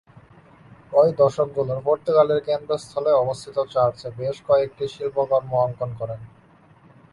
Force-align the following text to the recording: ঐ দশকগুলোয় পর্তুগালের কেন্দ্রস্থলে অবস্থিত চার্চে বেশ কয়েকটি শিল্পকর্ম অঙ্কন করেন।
ঐ 0.93 1.03
দশকগুলোয় 1.19 1.81
পর্তুগালের 1.85 2.39
কেন্দ্রস্থলে 2.47 3.11
অবস্থিত 3.13 3.57
চার্চে 3.73 4.07
বেশ 4.17 4.37
কয়েকটি 4.47 4.85
শিল্পকর্ম 4.87 5.51
অঙ্কন 5.57 5.91
করেন। 5.99 6.19